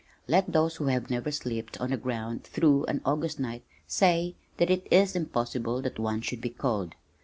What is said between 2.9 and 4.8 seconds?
August night say that